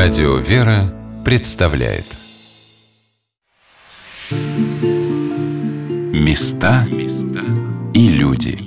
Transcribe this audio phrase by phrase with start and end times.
[0.00, 2.04] Радио «Вера» представляет.
[6.12, 6.86] Места
[7.92, 8.60] и люди.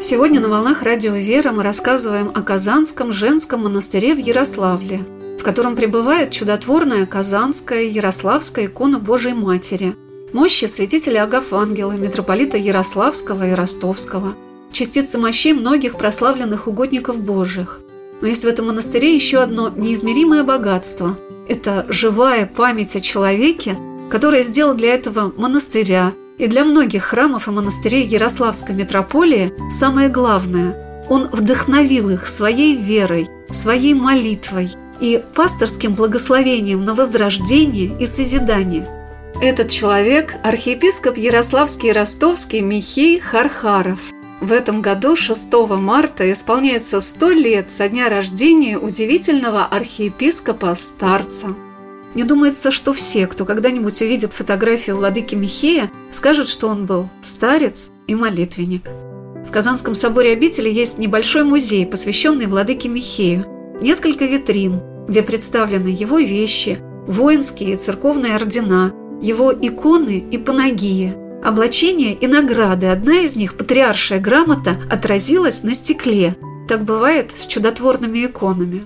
[0.00, 5.00] Сегодня на «Волнах Радио «Вера» мы рассказываем о Казанском женском монастыре в Ярославле,
[5.40, 9.96] в котором пребывает чудотворная Казанская Ярославская икона Божией Матери–
[10.32, 14.34] Мощи святителя Агафангела, митрополита Ярославского и Ростовского,
[14.72, 17.80] частицы мощей многих прославленных угодников Божьих.
[18.20, 21.16] Но есть в этом монастыре еще одно неизмеримое богатство–
[21.48, 23.76] это живая память о человеке,
[24.10, 30.82] который сделал для этого монастыря и для многих храмов и монастырей Ярославской митрополии самое главное–
[31.08, 38.88] он вдохновил их своей верой, своей молитвой и пасторским благословением на возрождение и созидание–
[39.40, 44.00] этот человек– архиепископ Ярославский и Ростовский Михей Хархаров.
[44.40, 51.54] В этом году, 6 марта, исполняется 100 лет со дня рождения удивительного архиепископа-старца.
[52.14, 57.90] Не думается, что все, кто когда-нибудь увидит фотографию владыки Михея, скажут, что он был старец
[58.06, 58.84] и молитвенник.
[59.46, 63.44] В Казанском соборе обители есть небольшой музей, посвященный владыке Михею,
[63.82, 72.14] несколько витрин, где представлены его вещи, воинские и церковные ордена– его иконы и панагия, облачение
[72.14, 72.86] и награды.
[72.86, 76.36] Одна из них, патриаршая грамота, отразилась на стекле.
[76.68, 78.84] Так бывает с чудотворными иконами.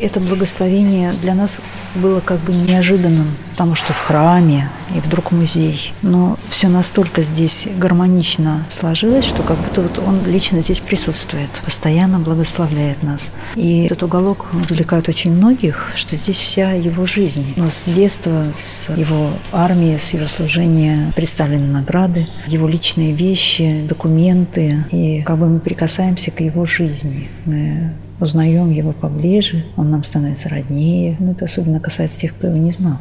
[0.00, 1.60] Это благословение для нас
[1.94, 5.92] было как бы неожиданным, потому что в храме и вдруг музей.
[6.02, 12.18] Но все настолько здесь гармонично сложилось, что как будто вот он лично здесь присутствует, постоянно
[12.18, 13.32] благословляет нас.
[13.54, 17.54] И этот уголок увлекает очень многих, что здесь вся его жизнь.
[17.56, 24.84] Но с детства, с его армии, с его служения представлены награды, его личные вещи, документы.
[24.90, 27.28] И как бы мы прикасаемся к его жизни.
[27.44, 31.16] Мы узнаем его поближе, он нам становится роднее.
[31.20, 32.98] Ну, это особенно касается тех, кто его не знал.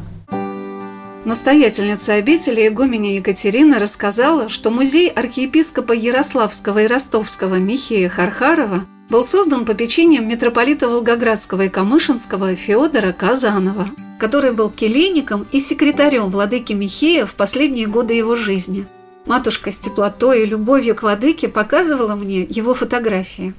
[1.26, 9.64] Настоятельница обители игуменя Екатерина рассказала, что музей архиепископа Ярославского и Ростовского Михея Хархарова был создан
[9.64, 17.26] по печеньям митрополита Волгоградского и Камышинского Феодора Казанова, который был келейником и секретарем владыки Михея
[17.26, 18.86] в последние годы его жизни.
[19.26, 23.54] Матушка с теплотой и любовью к владыке показывала мне его фотографии.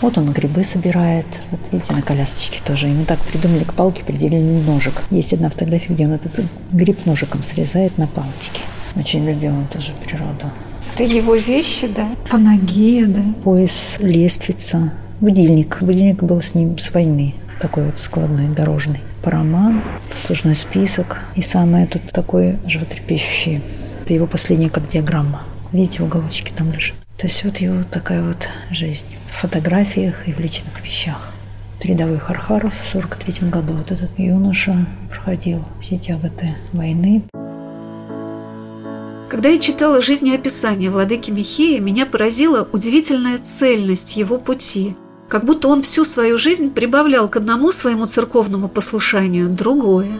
[0.00, 1.26] Вот он грибы собирает.
[1.50, 2.88] Вот видите, на колясочке тоже.
[2.88, 4.94] Ему так придумали к палке, приделили ножик.
[5.10, 6.40] Есть одна фотография, где он этот
[6.72, 8.62] гриб ножиком срезает на палочке.
[8.96, 10.50] Очень любил он тоже природу.
[10.94, 12.08] Это его вещи, да?
[12.30, 13.22] По ноге, да?
[13.44, 15.82] Пояс, лествица, будильник.
[15.82, 17.34] Будильник был с ним с войны.
[17.60, 19.00] Такой вот складной, дорожный.
[19.22, 21.18] Параман, послужной список.
[21.36, 23.60] И самое тут такое животрепещущее.
[24.02, 25.42] Это его последняя кардиограмма.
[25.72, 26.96] Видите, в уголочке там лежит.
[27.16, 31.30] То есть вот его такая вот жизнь в фотографиях и в личных вещах.
[31.82, 37.22] Рядовой Хархаров в 43 году вот этот юноша проходил все тяготы войны.
[39.30, 44.96] Когда я читала жизнеописание владыки Михея, меня поразила удивительная цельность его пути.
[45.28, 50.10] Как будто он всю свою жизнь прибавлял к одному своему церковному послушанию другое.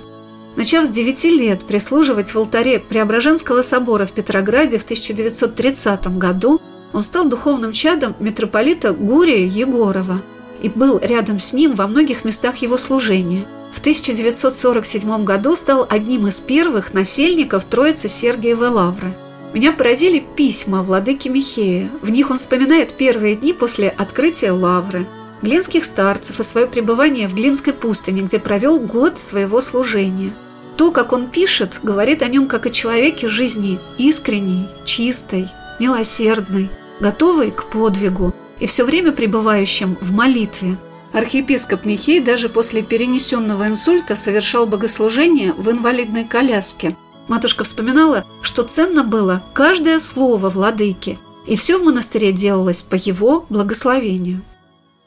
[0.56, 6.60] Начав с 9 лет прислуживать в алтаре Преображенского собора в Петрограде в 1930 году,
[6.92, 10.22] он стал духовным чадом митрополита Гурия Егорова
[10.60, 13.44] и был рядом с ним во многих местах его служения.
[13.72, 19.14] В 1947 году стал одним из первых насельников Троицы Сергиевой Лавры.
[19.54, 21.90] Меня поразили письма владыки Михея.
[22.02, 25.06] В них он вспоминает первые дни после открытия Лавры,
[25.42, 30.32] глинских старцев и свое пребывание в Глинской пустыне, где провел год своего служения.
[30.76, 36.70] То, как он пишет, говорит о нем как о человеке жизни искренней, чистой, милосердной,
[37.00, 40.78] готовый к подвигу и все время пребывающим в молитве.
[41.12, 46.96] Архиепископ Михей даже после перенесенного инсульта совершал богослужение в инвалидной коляске.
[47.26, 53.44] Матушка вспоминала, что ценно было каждое слово владыки, и все в монастыре делалось по его
[53.48, 54.42] благословению.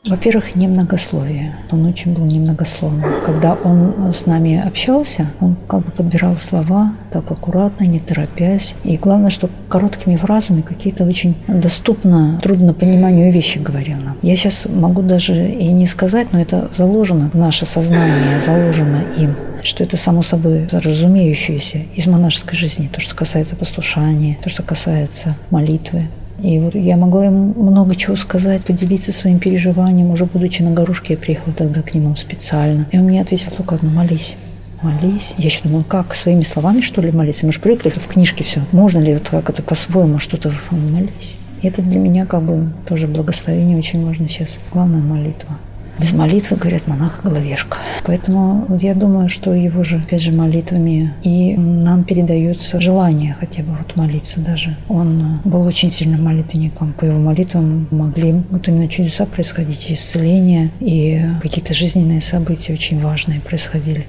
[0.05, 1.55] Во-первых, немногословие.
[1.71, 3.23] Он очень был немногословным.
[3.23, 8.75] Когда он с нами общался, он как бы подбирал слова так аккуратно, не торопясь.
[8.83, 14.17] И главное, что короткими фразами какие-то очень доступно, трудно пониманию вещи говорил нам.
[14.21, 19.35] Я сейчас могу даже и не сказать, но это заложено в наше сознание, заложено им
[19.63, 25.37] что это само собой разумеющееся из монашеской жизни, то, что касается послушания, то, что касается
[25.51, 26.09] молитвы,
[26.43, 30.11] и вот я могла ему много чего сказать, поделиться своим переживанием.
[30.11, 32.85] Уже будучи на горушке, я приехала тогда к нему специально.
[32.91, 34.35] И он мне ответил только одно– молись.
[34.81, 35.33] молись.
[35.37, 37.45] Я еще думаю, как, своими словами, что ли, молиться?
[37.45, 38.61] Мы же привыкли в книжке все.
[38.73, 41.37] Можно ли вот как это по-своему что-то молись?
[41.61, 44.59] И это для меня как бы тоже благословение очень важно сейчас.
[44.73, 45.57] Главная молитва.
[45.99, 47.77] Без молитвы, говорят, монах головешка.
[48.03, 53.69] Поэтому я думаю, что его же, опять же, молитвами и нам передается желание хотя бы
[53.77, 54.75] вот молиться даже.
[54.89, 56.93] Он был очень сильным молитвенником.
[56.93, 63.39] По его молитвам могли вот именно чудеса происходить, исцеления и какие-то жизненные события очень важные
[63.39, 64.05] происходили.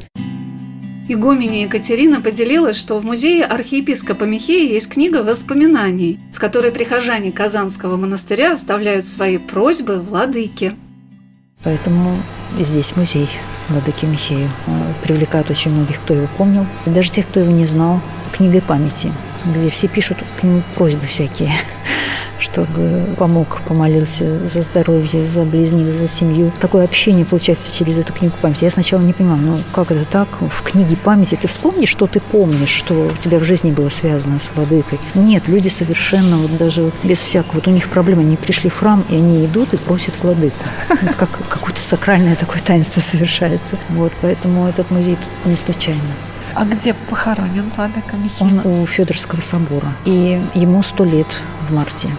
[1.06, 7.96] Игуменя Екатерина поделилась, что в музее архиепископа Михея есть книга воспоминаний, в которой прихожане Казанского
[7.96, 10.72] монастыря оставляют свои просьбы владыке.
[11.64, 12.16] Поэтому
[12.58, 13.28] здесь музей
[13.68, 14.48] Владыки Михею.
[15.02, 16.66] Привлекает очень многих, кто его помнил.
[16.86, 18.00] И даже тех, кто его не знал,
[18.32, 19.12] книгой памяти,
[19.44, 21.52] где все пишут к нему просьбы всякие
[22.44, 26.52] чтобы помог, помолился за здоровье, за близней, за семью.
[26.60, 28.64] Такое общение получается через эту книгу памяти.
[28.64, 30.28] Я сначала не понимала, ну как это так?
[30.40, 34.38] В книге памяти ты вспомнишь, что ты помнишь, что у тебя в жизни было связано
[34.38, 35.00] с владыкой.
[35.14, 38.76] Нет, люди совершенно вот даже вот без всякого, вот у них проблема, они пришли в
[38.76, 40.56] храм, и они идут и просят владыку.
[41.02, 43.78] Вот как какое-то сакральное такое таинство совершается.
[43.88, 46.00] Вот, поэтому этот музей тут не случайно.
[46.54, 48.60] А где похоронен владыка Михаил?
[48.64, 49.92] Он у Федорского собора.
[50.04, 51.26] И ему сто лет
[51.68, 52.10] в марте.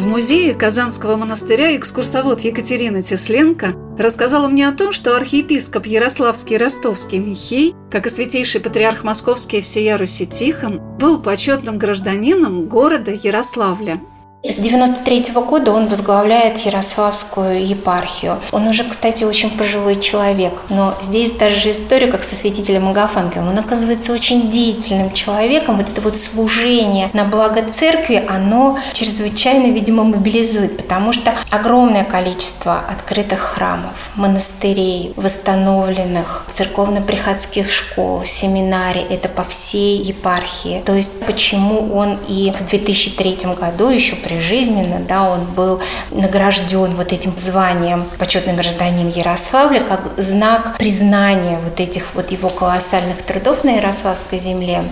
[0.00, 7.18] В музее Казанского монастыря экскурсовод Екатерина Тесленко рассказала мне о том, что архиепископ Ярославский Ростовский
[7.18, 14.00] Михей, как и святейший патриарх Московский всея Руси Тихон, был почетным гражданином города Ярославля–
[14.42, 18.40] с 93 -го года он возглавляет Ярославскую епархию.
[18.52, 20.54] Он уже, кстати, очень пожилой человек.
[20.70, 23.48] Но здесь даже история, как со святителем Агафанком.
[23.48, 25.76] Он оказывается очень деятельным человеком.
[25.76, 32.78] Вот это вот служение на благо церкви, оно чрезвычайно, видимо, мобилизует, потому что огромное количество
[32.78, 40.82] открытых храмов, монастырей, восстановленных, церковно-приходских школ, семинарий, это по всей епархии.
[40.86, 45.80] То есть почему он и в 2003 году еще прижизненно, да, он был
[46.12, 53.22] награжден вот этим званием почетный гражданин Ярославля как знак признания вот этих вот его колоссальных
[53.22, 54.84] трудов на Ярославской земле.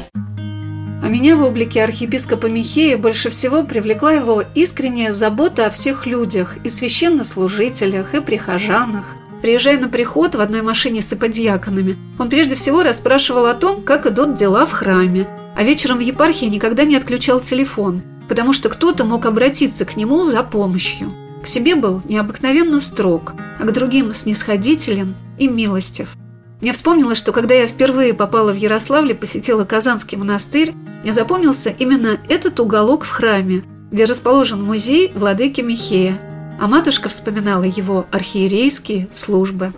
[1.00, 6.56] А меня в облике архиепископа Михея больше всего привлекла его искренняя забота о всех людях,
[6.64, 9.04] и священнослужителях, и прихожанах.
[9.40, 14.06] Приезжая на приход в одной машине с иподьяконами, он прежде всего расспрашивал о том, как
[14.06, 19.04] идут дела в храме, а вечером в епархии никогда не отключал телефон– потому что кто-то
[19.04, 21.12] мог обратиться к нему за помощью.
[21.42, 26.14] К себе был необыкновенно строг, а к другим снисходителен и милостив.
[26.60, 32.18] Мне вспомнилось, что когда я впервые попала в Ярославле, посетила Казанский монастырь, мне запомнился именно
[32.28, 36.20] этот уголок в храме, где расположен музей владыки Михея,
[36.60, 39.72] а матушка вспоминала его архиерейские службы.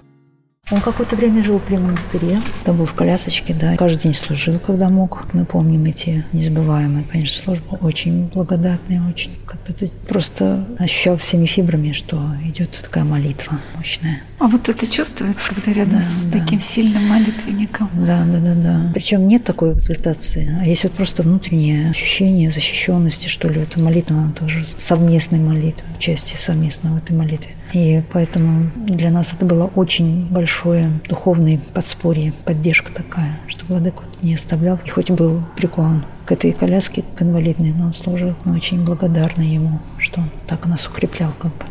[0.71, 2.39] Он какое-то время жил при монастыре.
[2.65, 3.77] Там был в колясочке, да.
[3.77, 5.25] Каждый день служил, когда мог.
[5.33, 7.77] Мы помним эти незабываемые, конечно, службы.
[7.81, 9.33] Очень благодатные, очень.
[9.47, 14.23] Как-то ты просто ощущал всеми фибрами, что идет такая молитва мощная.
[14.41, 16.41] А вот это чувствуется, когда рядом да, с да.
[16.41, 17.91] таким сильным молитвенником.
[17.95, 18.91] Да, да, да, да.
[18.95, 23.61] Причем нет такой экзальтации, а есть вот просто внутреннее ощущение защищенности, что ли.
[23.61, 27.55] Это молитва, она тоже совместной молитвы, части в этой молитве.
[27.75, 34.35] И поэтому для нас это было очень большое духовное подспорье, поддержка такая, что владыку не
[34.35, 34.81] оставлял.
[34.87, 38.35] И хоть был прикован к этой коляске, к инвалидной, но он служил.
[38.45, 41.65] Мы очень благодарны ему, что он так нас укреплял как бы.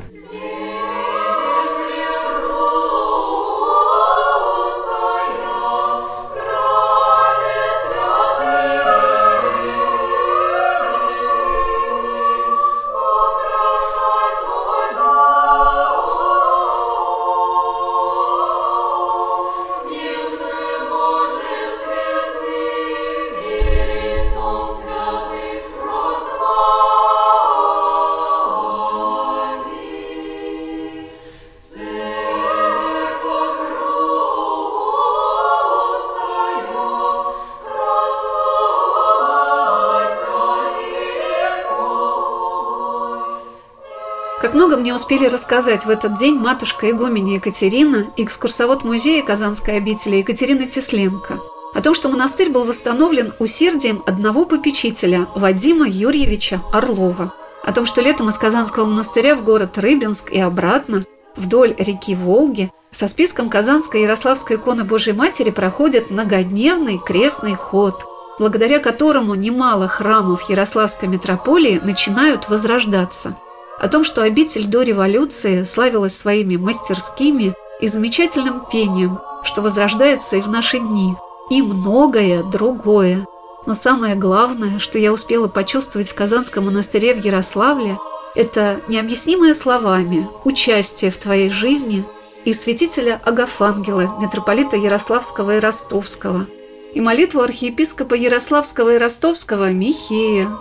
[44.49, 49.77] Как много мне успели рассказать в этот день матушка игуменя Екатерина и экскурсовод музея Казанской
[49.77, 51.39] обители Екатерина Тесленко.
[51.75, 57.31] О том, что монастырь был восстановлен усердием одного попечителя Вадима Юрьевича Орлова.
[57.63, 62.71] О том, что летом из Казанского монастыря в город Рыбинск и обратно, вдоль реки Волги,
[62.89, 68.03] со списком Казанской Ярославской иконы Божьей Матери проходит многодневный крестный ход,
[68.39, 73.37] благодаря которому немало храмов Ярославской митрополии начинают возрождаться–
[73.79, 80.41] о том, что обитель до революции славилась своими мастерскими и замечательным пением, что возрождается и
[80.41, 81.15] в наши дни,
[81.49, 83.25] и многое другое.
[83.65, 87.97] Но самое главное, что я успела почувствовать в Казанском монастыре в Ярославле,
[88.35, 92.05] это необъяснимое словами участие в твоей жизни
[92.45, 96.47] и святителя Агафангела, митрополита Ярославского и Ростовского,
[96.93, 100.51] и молитву архиепископа Ярославского и Ростовского Михея,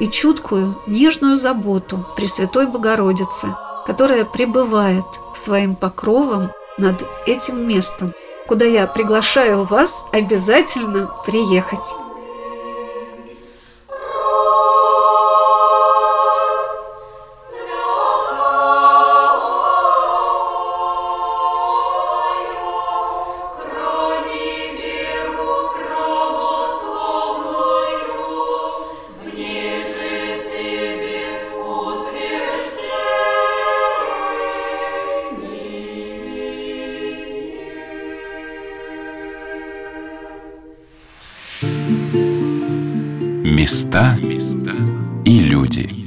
[0.00, 3.54] и чуткую, нежную заботу Пресвятой Богородицы,
[3.86, 5.04] которая пребывает
[5.34, 8.12] своим покровом над этим местом,
[8.48, 11.94] куда я приглашаю вас обязательно приехать.
[43.70, 44.18] Места
[45.24, 45.99] и люди.